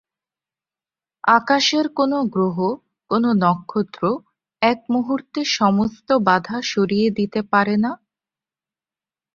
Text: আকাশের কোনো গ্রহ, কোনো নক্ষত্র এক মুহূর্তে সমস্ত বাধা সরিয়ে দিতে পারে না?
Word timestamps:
আকাশের 1.31 1.85
কোনো 1.97 2.17
গ্রহ, 2.33 2.57
কোনো 3.11 3.29
নক্ষত্র 3.43 4.03
এক 4.61 4.79
মুহূর্তে 4.89 5.39
সমস্ত 5.57 6.07
বাধা 6.27 6.57
সরিয়ে 6.71 7.07
দিতে 7.17 7.39
পারে 7.51 7.75
না? 7.83 7.91